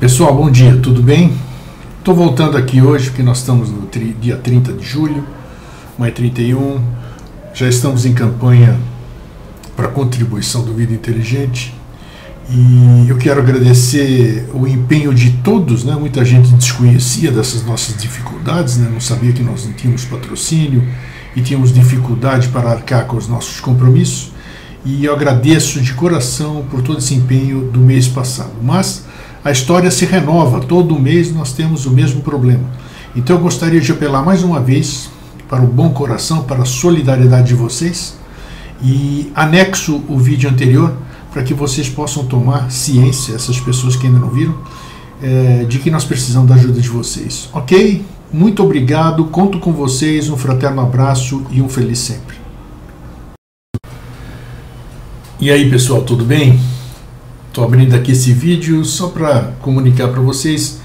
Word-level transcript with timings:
Pessoal, 0.00 0.34
bom 0.34 0.50
dia, 0.50 0.78
tudo 0.78 1.02
bem? 1.02 1.30
Estou 1.98 2.14
voltando 2.14 2.56
aqui 2.56 2.80
hoje 2.80 3.10
porque 3.10 3.22
nós 3.22 3.40
estamos 3.40 3.68
no 3.68 3.86
dia 4.18 4.34
30 4.34 4.72
de 4.72 4.82
julho, 4.82 5.26
mais 5.98 6.14
31, 6.14 6.82
já 7.52 7.68
estamos 7.68 8.06
em 8.06 8.14
campanha 8.14 8.80
para 9.76 9.88
contribuição 9.88 10.64
do 10.64 10.72
Vida 10.72 10.94
Inteligente 10.94 11.74
e 12.48 13.10
eu 13.10 13.18
quero 13.18 13.40
agradecer 13.40 14.48
o 14.54 14.66
empenho 14.66 15.12
de 15.12 15.32
todos, 15.44 15.84
né? 15.84 15.94
muita 15.96 16.24
gente 16.24 16.48
desconhecia 16.48 17.30
dessas 17.30 17.62
nossas 17.66 17.94
dificuldades, 17.94 18.78
né? 18.78 18.88
não 18.90 19.00
sabia 19.00 19.34
que 19.34 19.42
nós 19.42 19.66
não 19.66 19.74
tínhamos 19.74 20.06
patrocínio 20.06 20.82
e 21.36 21.42
tínhamos 21.42 21.74
dificuldade 21.74 22.48
para 22.48 22.70
arcar 22.70 23.04
com 23.04 23.18
os 23.18 23.28
nossos 23.28 23.60
compromissos 23.60 24.32
e 24.82 25.04
eu 25.04 25.12
agradeço 25.12 25.78
de 25.78 25.92
coração 25.92 26.64
por 26.70 26.80
todo 26.80 27.00
esse 27.00 27.12
empenho 27.12 27.70
do 27.70 27.80
mês 27.80 28.08
passado. 28.08 28.54
Mas 28.62 29.09
a 29.44 29.50
história 29.50 29.90
se 29.90 30.04
renova, 30.04 30.60
todo 30.60 30.98
mês 30.98 31.32
nós 31.34 31.52
temos 31.52 31.86
o 31.86 31.90
mesmo 31.90 32.20
problema. 32.20 32.64
Então 33.16 33.36
eu 33.36 33.42
gostaria 33.42 33.80
de 33.80 33.90
apelar 33.90 34.22
mais 34.22 34.42
uma 34.42 34.60
vez 34.60 35.10
para 35.48 35.62
o 35.62 35.66
bom 35.66 35.90
coração, 35.90 36.44
para 36.44 36.62
a 36.62 36.64
solidariedade 36.64 37.48
de 37.48 37.54
vocês 37.54 38.16
e 38.82 39.30
anexo 39.34 40.02
o 40.08 40.18
vídeo 40.18 40.48
anterior 40.48 40.94
para 41.32 41.42
que 41.42 41.54
vocês 41.54 41.88
possam 41.88 42.24
tomar 42.24 42.70
ciência, 42.70 43.34
essas 43.34 43.58
pessoas 43.58 43.96
que 43.96 44.06
ainda 44.06 44.18
não 44.18 44.30
viram, 44.30 44.54
é, 45.22 45.64
de 45.64 45.78
que 45.78 45.90
nós 45.90 46.04
precisamos 46.04 46.48
da 46.48 46.54
ajuda 46.54 46.80
de 46.80 46.88
vocês. 46.88 47.48
Ok? 47.52 48.04
Muito 48.32 48.62
obrigado, 48.62 49.24
conto 49.26 49.58
com 49.58 49.72
vocês, 49.72 50.28
um 50.28 50.36
fraterno 50.36 50.82
abraço 50.82 51.44
e 51.50 51.60
um 51.62 51.68
feliz 51.68 51.98
sempre. 51.98 52.36
E 55.40 55.50
aí 55.50 55.70
pessoal, 55.70 56.02
tudo 56.02 56.24
bem? 56.24 56.60
Estou 57.50 57.64
abrindo 57.64 57.96
aqui 57.96 58.12
esse 58.12 58.32
vídeo 58.32 58.84
só 58.84 59.08
para 59.08 59.54
comunicar 59.60 60.06
para 60.06 60.20
vocês 60.20 60.78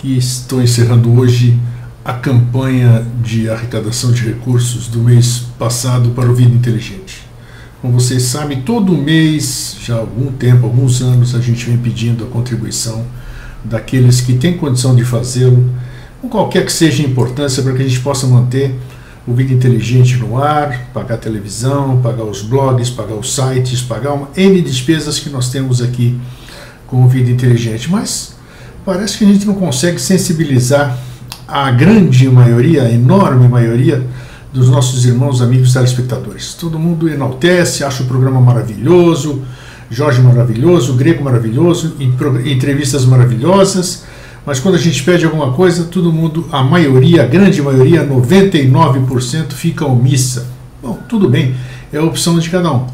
que 0.00 0.18
estou 0.18 0.60
encerrando 0.60 1.16
hoje 1.16 1.56
a 2.04 2.12
campanha 2.12 3.06
de 3.22 3.48
arrecadação 3.48 4.10
de 4.10 4.24
recursos 4.24 4.88
do 4.88 4.98
mês 4.98 5.44
passado 5.56 6.10
para 6.10 6.28
o 6.28 6.34
Vida 6.34 6.50
Inteligente. 6.50 7.22
Como 7.80 8.00
vocês 8.00 8.24
sabem, 8.24 8.62
todo 8.62 8.92
mês, 8.96 9.76
já 9.80 9.94
há 9.94 9.98
algum 9.98 10.32
tempo, 10.32 10.66
alguns 10.66 11.00
anos, 11.02 11.36
a 11.36 11.40
gente 11.40 11.64
vem 11.66 11.78
pedindo 11.78 12.24
a 12.24 12.26
contribuição 12.26 13.06
daqueles 13.62 14.20
que 14.20 14.32
têm 14.32 14.56
condição 14.56 14.96
de 14.96 15.04
fazê-lo, 15.04 15.72
com 16.20 16.28
qualquer 16.28 16.64
que 16.64 16.72
seja 16.72 17.00
a 17.00 17.06
importância, 17.06 17.62
para 17.62 17.74
que 17.74 17.82
a 17.82 17.86
gente 17.86 18.00
possa 18.00 18.26
manter 18.26 18.74
o 19.28 19.34
Vida 19.34 19.52
Inteligente 19.52 20.16
no 20.16 20.42
ar, 20.42 20.88
pagar 20.94 21.16
a 21.16 21.18
televisão, 21.18 22.00
pagar 22.00 22.24
os 22.24 22.40
blogs, 22.40 22.88
pagar 22.88 23.14
os 23.14 23.34
sites, 23.34 23.82
pagar 23.82 24.14
uma 24.14 24.30
N 24.34 24.62
despesas 24.62 25.18
que 25.18 25.28
nós 25.28 25.50
temos 25.50 25.82
aqui 25.82 26.18
com 26.86 27.04
o 27.04 27.08
Vida 27.08 27.30
Inteligente. 27.30 27.90
Mas 27.90 28.34
parece 28.86 29.18
que 29.18 29.24
a 29.24 29.28
gente 29.28 29.46
não 29.46 29.54
consegue 29.54 30.00
sensibilizar 30.00 30.98
a 31.46 31.70
grande 31.70 32.26
maioria, 32.30 32.84
a 32.84 32.90
enorme 32.90 33.46
maioria 33.48 34.02
dos 34.50 34.70
nossos 34.70 35.04
irmãos, 35.04 35.42
amigos 35.42 35.74
telespectadores. 35.74 36.54
Todo 36.54 36.78
mundo 36.78 37.06
enaltece, 37.06 37.84
acha 37.84 38.02
o 38.02 38.06
programa 38.06 38.40
maravilhoso, 38.40 39.42
Jorge 39.90 40.22
maravilhoso, 40.22 40.94
Grego 40.94 41.22
maravilhoso, 41.22 41.96
entrevistas 42.46 43.04
maravilhosas 43.04 44.04
mas 44.48 44.58
quando 44.58 44.76
a 44.76 44.78
gente 44.78 45.02
pede 45.02 45.26
alguma 45.26 45.52
coisa, 45.52 45.84
todo 45.84 46.10
mundo, 46.10 46.48
a 46.50 46.64
maioria, 46.64 47.22
a 47.22 47.26
grande 47.26 47.60
maioria, 47.60 48.02
99% 48.02 49.52
fica 49.52 49.84
omissa. 49.84 50.46
Bom, 50.82 50.98
tudo 51.06 51.28
bem, 51.28 51.54
é 51.92 51.98
a 51.98 52.02
opção 52.02 52.38
de 52.38 52.48
cada 52.48 52.72
um. 52.72 52.86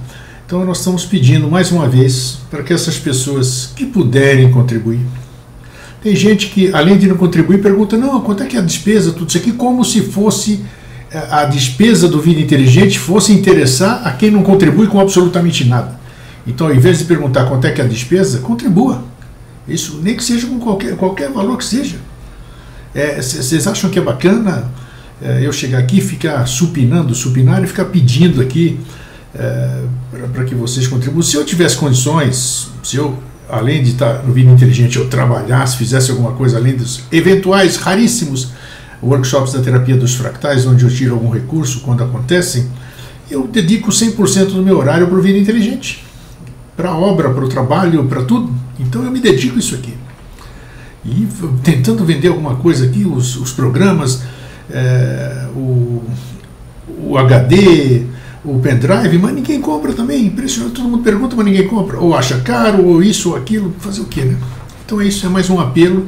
Então 0.45 0.65
nós 0.65 0.79
estamos 0.79 1.05
pedindo 1.07 1.49
mais 1.49 1.71
uma 1.71 1.89
vez 1.89 2.39
para 2.51 2.61
que 2.65 2.73
essas 2.73 2.99
pessoas 2.99 3.71
que 3.77 3.87
puderem 3.87 4.51
contribuir. 4.51 4.99
Tem 6.03 6.17
gente 6.17 6.49
que, 6.49 6.75
além 6.75 6.99
de 6.99 7.07
não 7.07 7.17
contribuir, 7.17 7.63
pergunta: 7.63 7.97
não, 7.97 8.21
quanto 8.21 8.43
é 8.43 8.47
que 8.47 8.57
é 8.57 8.59
a 8.59 8.63
despesa, 8.63 9.13
tudo 9.13 9.29
isso 9.29 9.39
aqui, 9.39 9.53
como 9.53 9.85
se 9.85 10.01
fosse 10.01 10.65
eh, 11.09 11.29
a 11.31 11.45
despesa 11.45 12.09
do 12.09 12.21
Vida 12.21 12.41
Inteligente 12.41 12.99
fosse 12.99 13.33
interessar 13.33 14.05
a 14.05 14.11
quem 14.11 14.29
não 14.29 14.43
contribui 14.43 14.89
com 14.89 14.99
absolutamente 14.99 15.65
nada. 15.65 16.01
Então, 16.45 16.67
ao 16.67 16.75
invés 16.75 16.99
de 16.99 17.05
perguntar 17.05 17.45
quanto 17.45 17.65
é 17.65 17.71
que 17.71 17.81
é 17.81 17.85
a 17.85 17.87
despesa, 17.87 18.41
contribua. 18.41 19.14
Isso, 19.67 20.01
nem 20.03 20.17
que 20.17 20.23
seja 20.23 20.47
com 20.47 20.59
qualquer, 20.59 20.97
qualquer 20.97 21.31
valor 21.31 21.57
que 21.57 21.65
seja. 21.65 21.97
Vocês 23.17 23.67
é, 23.67 23.71
acham 23.71 23.91
que 23.91 23.99
é 23.99 24.03
bacana 24.03 24.71
é, 25.21 25.45
eu 25.45 25.53
chegar 25.53 25.79
aqui 25.79 25.99
e 25.99 26.01
ficar 26.01 26.47
supinando, 26.47 27.15
supinar 27.15 27.63
e 27.63 27.67
ficar 27.67 27.87
pedindo 27.87 28.41
aqui 28.41 28.79
é, 29.35 29.83
para 30.33 30.45
que 30.45 30.55
vocês 30.55 30.87
contribuam? 30.87 31.23
Se 31.23 31.37
eu 31.37 31.45
tivesse 31.45 31.77
condições, 31.77 32.69
se 32.83 32.97
eu, 32.97 33.19
além 33.49 33.83
de 33.83 33.91
estar 33.91 34.23
no 34.23 34.33
Vida 34.33 34.51
Inteligente, 34.51 34.97
eu 34.97 35.09
trabalhasse, 35.09 35.77
fizesse 35.77 36.11
alguma 36.11 36.33
coisa 36.33 36.59
além 36.59 36.77
dos 36.77 37.03
eventuais, 37.11 37.77
raríssimos 37.77 38.51
workshops 39.03 39.53
da 39.53 39.61
terapia 39.61 39.97
dos 39.97 40.15
fractais, 40.15 40.67
onde 40.67 40.85
eu 40.85 40.91
tiro 40.91 41.15
algum 41.15 41.31
recurso 41.31 41.81
quando 41.81 42.05
acontecem, 42.05 42.69
eu 43.31 43.47
dedico 43.47 43.91
100% 43.91 44.53
do 44.53 44.63
meu 44.63 44.79
horário 44.79 45.07
para 45.09 45.19
o 45.19 45.23
Vida 45.23 45.39
Inteligente 45.39 46.05
para 46.77 46.91
a 46.91 46.97
obra, 46.97 47.31
para 47.31 47.45
o 47.45 47.49
trabalho, 47.49 48.05
para 48.07 48.23
tudo. 48.23 48.53
Então 48.79 49.05
eu 49.05 49.11
me 49.11 49.21
dedico 49.21 49.57
a 49.57 49.59
isso 49.59 49.75
aqui. 49.75 49.95
E 51.05 51.29
tentando 51.63 52.05
vender 52.05 52.29
alguma 52.29 52.57
coisa 52.57 52.87
aqui, 52.87 53.05
os, 53.05 53.37
os 53.37 53.53
programas, 53.53 54.23
é, 54.71 55.47
o, 55.55 56.03
o 57.07 57.19
HD, 57.19 58.07
o 58.45 58.59
pendrive, 58.59 59.19
mas 59.19 59.35
ninguém 59.35 59.61
compra 59.61 59.93
também. 59.93 60.27
Impressionante, 60.27 60.75
todo 60.75 60.89
mundo 60.89 61.03
pergunta, 61.03 61.37
mas 61.37 61.45
ninguém 61.45 61.67
compra. 61.67 61.99
Ou 61.99 62.15
acha 62.15 62.41
caro, 62.41 62.85
ou 62.85 63.03
isso, 63.03 63.31
ou 63.31 63.37
aquilo, 63.37 63.75
fazer 63.79 64.01
o 64.01 64.07
quê, 64.07 64.23
né? 64.23 64.37
Então 64.85 65.01
é 65.01 65.07
isso, 65.07 65.27
é 65.27 65.29
mais 65.29 65.49
um 65.49 65.61
apelo 65.61 66.07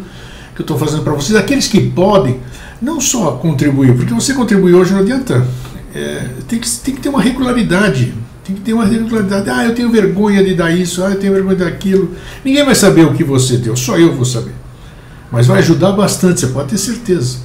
que 0.54 0.60
eu 0.60 0.65
estou 0.65 0.78
fazendo 0.78 1.03
para 1.03 1.12
vocês. 1.12 1.37
Aqueles 1.37 1.69
que 1.69 1.81
podem, 1.91 2.41
não 2.81 3.00
só 3.00 3.33
contribuir, 3.33 3.94
porque 3.94 4.12
você 4.12 4.34
contribuir 4.34 4.75
hoje 4.75 4.93
não 4.93 5.00
adianta. 5.00 5.47
É, 5.94 6.28
tem, 6.47 6.59
que, 6.59 6.71
tem 6.71 6.94
que 6.94 7.00
ter 7.00 7.09
uma 7.09 7.22
regularidade. 7.22 8.12
Tem 8.47 8.55
que 8.55 8.62
ter 8.62 8.75
uma 8.75 8.84
regularidade. 8.84 9.51
Ah, 9.51 9.65
eu 9.65 9.75
tenho 9.75 9.91
vergonha 9.91 10.45
de 10.45 10.55
dar 10.55 10.71
isso, 10.71 11.03
ah, 11.03 11.11
eu 11.11 11.19
tenho 11.19 11.33
vergonha 11.33 11.57
daquilo. 11.57 12.15
Ninguém 12.45 12.65
vai 12.65 12.77
saber 12.77 13.05
o 13.05 13.12
que 13.12 13.25
você 13.25 13.57
deu, 13.57 13.75
só 13.75 13.99
eu 13.99 14.15
vou 14.15 14.25
saber. 14.25 14.55
Mas 15.33 15.49
vai 15.49 15.59
ajudar 15.59 15.93
bastante, 15.93 16.41
você 16.41 16.47
pode 16.47 16.69
ter 16.69 16.79
certeza. 16.79 17.39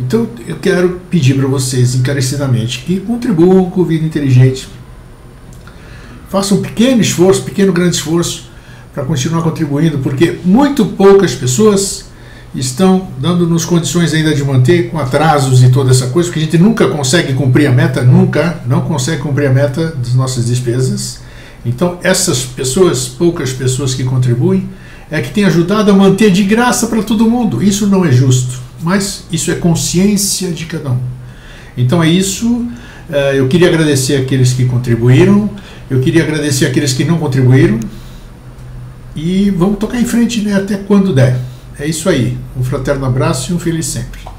Então 0.00 0.28
eu 0.48 0.56
quero 0.56 1.00
pedir 1.08 1.34
para 1.34 1.46
vocês 1.46 1.94
encarecidamente 1.94 2.80
que 2.80 2.98
contribuam 2.98 3.70
com 3.70 3.82
o 3.82 3.84
Vida 3.84 4.04
Inteligente. 4.04 4.68
Façam 6.28 6.58
um 6.58 6.62
pequeno 6.62 7.00
esforço, 7.00 7.42
pequeno 7.42 7.72
grande 7.72 7.94
esforço 7.94 8.50
para 8.92 9.04
continuar 9.04 9.42
contribuindo, 9.42 9.98
porque 9.98 10.40
muito 10.44 10.84
poucas 10.86 11.34
pessoas 11.36 12.06
estão 12.54 13.08
dando-nos 13.18 13.64
condições 13.64 14.14
ainda 14.14 14.34
de 14.34 14.44
manter 14.44 14.90
com 14.90 14.98
atrasos 14.98 15.62
e 15.62 15.70
toda 15.70 15.90
essa 15.90 16.06
coisa, 16.08 16.28
porque 16.28 16.40
a 16.40 16.42
gente 16.42 16.58
nunca 16.58 16.86
consegue 16.88 17.32
cumprir 17.32 17.66
a 17.66 17.72
meta, 17.72 18.02
nunca, 18.02 18.60
não 18.66 18.82
consegue 18.82 19.22
cumprir 19.22 19.48
a 19.48 19.52
meta 19.52 19.94
das 19.96 20.14
nossas 20.14 20.46
despesas. 20.46 21.20
Então, 21.66 21.98
essas 22.02 22.42
pessoas, 22.42 23.08
poucas 23.08 23.52
pessoas 23.52 23.94
que 23.94 24.04
contribuem, 24.04 24.68
é 25.10 25.20
que 25.20 25.30
tem 25.30 25.44
ajudado 25.44 25.90
a 25.90 25.94
manter 25.94 26.30
de 26.30 26.42
graça 26.44 26.86
para 26.86 27.02
todo 27.02 27.28
mundo. 27.28 27.62
Isso 27.62 27.86
não 27.86 28.04
é 28.04 28.12
justo, 28.12 28.58
mas 28.82 29.24
isso 29.30 29.50
é 29.50 29.54
consciência 29.54 30.50
de 30.50 30.66
cada 30.66 30.90
um. 30.90 30.98
Então 31.76 32.02
é 32.02 32.08
isso. 32.08 32.66
Eh, 33.10 33.34
eu 33.36 33.48
queria 33.48 33.68
agradecer 33.68 34.16
aqueles 34.16 34.52
que 34.52 34.64
contribuíram, 34.64 35.50
eu 35.90 36.00
queria 36.00 36.22
agradecer 36.22 36.66
aqueles 36.66 36.92
que 36.92 37.04
não 37.04 37.18
contribuíram. 37.18 37.78
E 39.14 39.50
vamos 39.50 39.78
tocar 39.78 40.00
em 40.00 40.04
frente 40.04 40.40
né, 40.40 40.54
até 40.54 40.76
quando 40.76 41.14
der. 41.14 41.38
É 41.78 41.86
isso 41.86 42.08
aí. 42.08 42.36
Um 42.56 42.62
fraterno 42.62 43.04
abraço 43.04 43.52
e 43.52 43.54
um 43.54 43.58
feliz 43.58 43.86
sempre. 43.86 44.33